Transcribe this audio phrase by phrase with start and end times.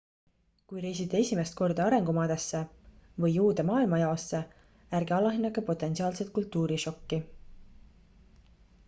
[0.69, 2.61] kui reisite esimest korda arengumaadesse
[3.25, 4.41] või uude maailmajaosse
[5.01, 7.21] ärge alahinnake potentsiaalset kultuurišokki